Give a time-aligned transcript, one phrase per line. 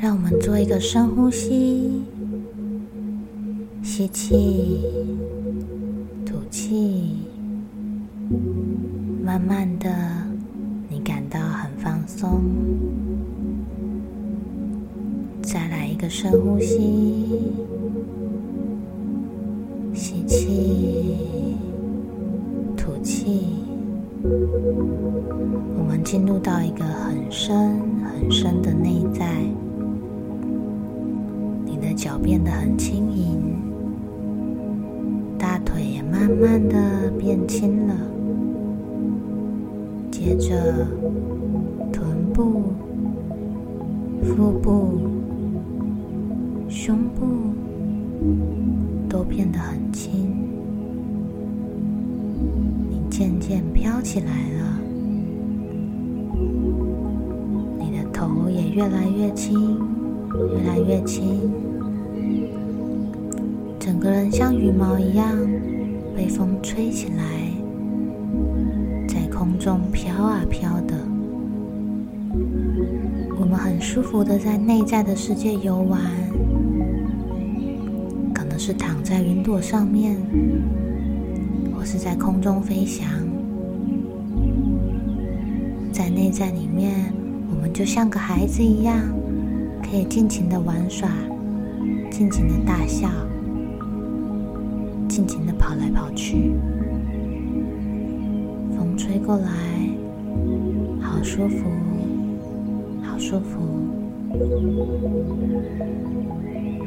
[0.00, 2.02] 让我们做一个深呼吸，
[3.82, 4.80] 吸气，
[6.26, 7.18] 吐气，
[9.24, 9.88] 慢慢的，
[10.88, 12.42] 你感到很放松。
[15.40, 17.52] 再来一个深呼吸，
[19.94, 21.51] 吸气，
[23.02, 23.42] 气。
[25.76, 29.42] 我们进入到一个很深很深的内在。
[31.64, 33.56] 你的脚变得很轻盈，
[35.38, 37.94] 大腿也慢慢的变轻了。
[40.10, 40.86] 接着，
[41.92, 42.62] 臀部、
[44.22, 45.00] 腹部、
[46.68, 47.26] 胸部
[49.08, 50.32] 都变得很轻，
[53.12, 54.80] 渐渐飘起来了，
[57.78, 59.78] 你的头也越来越轻，
[60.32, 61.38] 越来越轻。
[63.78, 65.28] 整个人像羽毛一样
[66.16, 67.22] 被风吹起来，
[69.06, 70.96] 在空中飘啊飘的。
[73.38, 76.00] 我们很舒服的在内在的世界游玩，
[78.32, 80.16] 可能是躺在云朵上面，
[81.82, 83.04] 或是在空中飞翔。
[85.90, 87.12] 在内在里面，
[87.50, 88.96] 我们就像个孩子一样，
[89.82, 91.08] 可以尽情的玩耍，
[92.08, 93.08] 尽情的大笑。
[95.08, 96.52] 尽情的跑来跑去，
[98.76, 99.50] 风吹过来，
[101.00, 101.64] 好舒服，
[103.02, 103.58] 好舒服。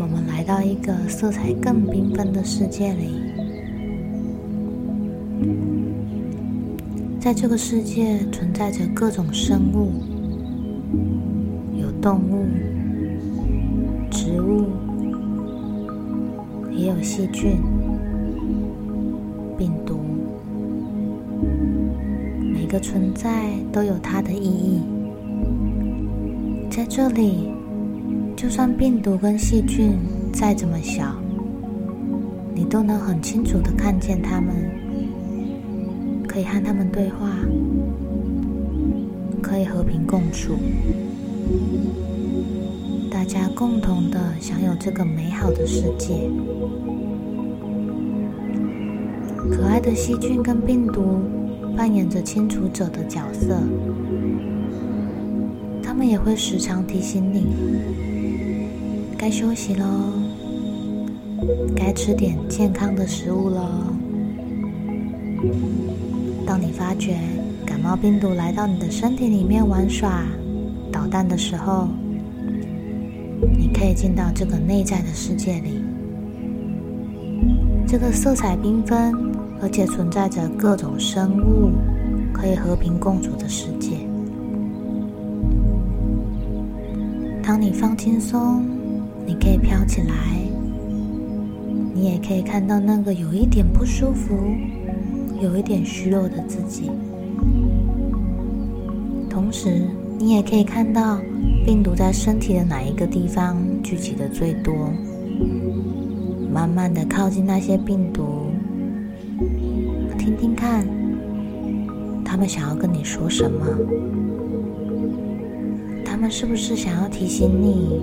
[0.00, 3.29] 我们来到一个色彩更缤纷的世界里，
[7.20, 9.92] 在这个世界存在着各种生物，
[11.78, 12.46] 有动物、
[14.10, 14.64] 植物，
[16.70, 17.58] 也有细菌。
[19.58, 20.00] 病毒，
[22.54, 24.80] 每个存在都有它的意义。
[26.70, 27.50] 在这里，
[28.34, 29.92] 就算病毒跟细菌
[30.32, 31.14] 再怎么小，
[32.54, 34.54] 你都能很清楚的看见它们，
[36.30, 37.28] 可以和他们对话，
[39.42, 40.52] 可以和平共处，
[43.10, 46.30] 大家共同的享有这个美好的世界。
[49.50, 51.02] 可爱的细菌跟病毒
[51.76, 53.58] 扮演着清除者的角色，
[55.82, 57.44] 他们也会时常提醒你：
[59.18, 59.84] 该休息喽，
[61.74, 63.66] 该吃点健康的食物喽。
[66.50, 67.16] 当你发觉
[67.64, 70.24] 感冒病毒来到你的身体里面玩耍、
[70.90, 71.86] 捣蛋的时候，
[73.56, 75.80] 你可以进到这个内在的世界里，
[77.86, 79.14] 这个色彩缤纷。
[79.62, 81.70] 而且存在着各种生物
[82.32, 83.90] 可以和平共处的世界。
[87.44, 88.64] 当你放轻松，
[89.24, 90.14] 你可以飘起来，
[91.94, 94.34] 你也可以看到那个有一点不舒服、
[95.40, 96.90] 有一点虚弱的自己。
[99.28, 99.82] 同时，
[100.18, 101.18] 你也可以看到
[101.64, 104.92] 病毒在身体的哪一个地方聚集的最多，
[106.52, 108.50] 慢慢的靠近那些病毒。
[110.18, 110.86] 听听看，
[112.24, 113.66] 他们想要跟你说什么？
[116.04, 117.98] 他们是不是想要提醒你，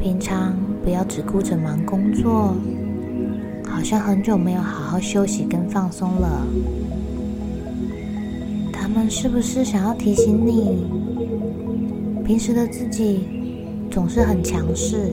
[0.00, 2.56] 平常不要只顾着忙工作，
[3.70, 6.46] 好像很久没有好好休息跟放松了？
[8.72, 10.86] 他们是不是想要提醒你，
[12.24, 13.28] 平时的自己
[13.90, 15.12] 总是很强势，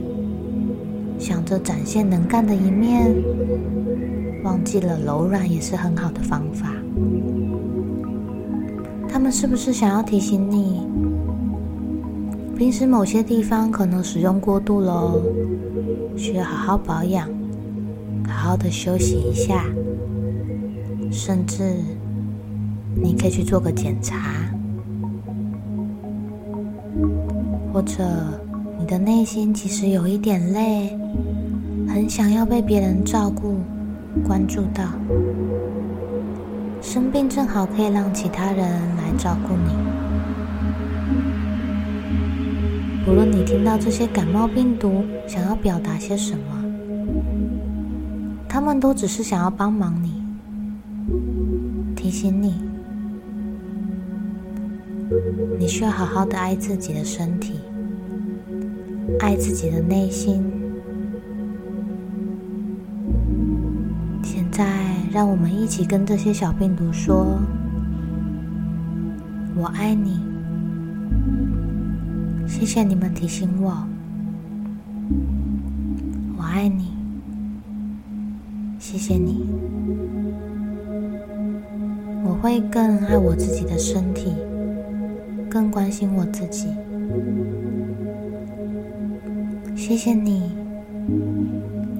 [1.20, 3.14] 想着展现能干的一面？
[4.44, 6.72] 忘记了柔软也是很好的方法。
[9.10, 10.82] 他们是不是想要提醒你，
[12.58, 15.22] 平时某些地方可能使用过度喽，
[16.16, 17.28] 需要好好保养，
[18.36, 19.66] 好好的休息一下，
[21.12, 21.64] 甚至
[22.94, 24.18] 你可以去做个检查，
[27.74, 28.04] 或者
[28.78, 30.96] 你的内心其实有一点累，
[31.88, 33.56] 很想要被别人照顾。
[34.26, 34.84] 关注到
[36.82, 38.58] 生病，正好可以让其他人
[38.96, 39.76] 来照顾你。
[43.06, 46.64] 无论你听到这些感冒病毒想要表达些什么，
[48.56, 50.14] 他们都只是想要帮忙你，
[51.94, 52.54] 提醒你，
[55.60, 57.60] 你需要好好的爱自己的身体，
[59.20, 60.42] 爱自己的内心。
[64.24, 64.66] 现在，
[65.12, 67.38] 让我们一起跟这些小病毒说
[69.60, 70.18] ：“我爱你。”
[72.48, 73.86] 谢谢你们提醒我，
[76.38, 76.96] 我爱你。
[78.96, 79.46] 谢谢你。
[82.24, 84.34] 我会更爱我自己的身体，
[85.50, 86.70] 更关心我自己。
[89.76, 90.56] 谢谢你。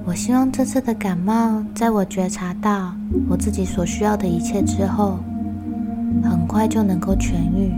[0.06, 2.94] 我希望这次的感冒，在我觉察到
[3.28, 5.18] 我自己所需要的一切之后，
[6.22, 7.74] 很快就能够痊愈，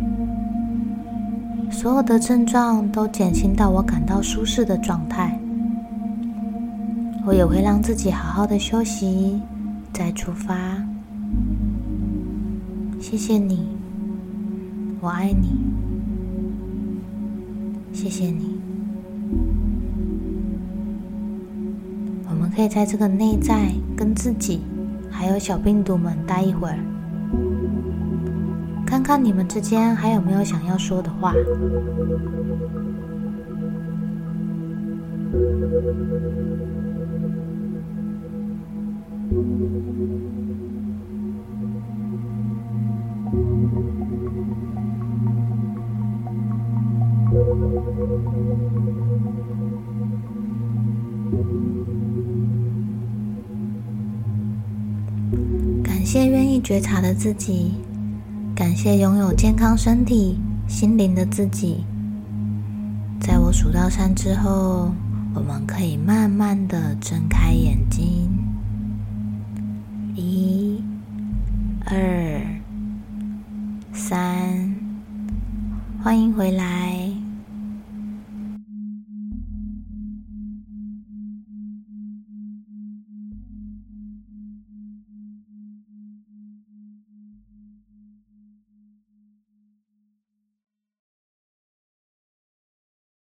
[1.73, 5.37] 所有的症状都减轻到我感到舒适的状态。
[7.29, 9.39] 我也会让自己好好的休息，
[9.93, 10.57] 再出发。
[12.99, 13.69] 谢谢你，
[14.99, 15.51] 我爱你。
[17.93, 18.59] 谢谢你，
[22.31, 24.63] 我们可以在这个内在跟自己，
[25.11, 26.79] 还有小病毒们待一会儿，
[28.87, 31.35] 看看你们之间还有没有想要说的话。
[39.29, 39.37] 感
[56.07, 57.73] 谢愿意觉察的自己，
[58.55, 61.85] 感谢拥有健康身体、心灵的自己。
[63.21, 64.91] 在我数到三之后，
[65.35, 68.48] 我们可以慢慢的睁开眼睛。
[70.21, 70.83] 一、
[71.87, 72.43] 二、
[73.93, 74.75] 三，
[76.03, 77.18] 欢迎回来。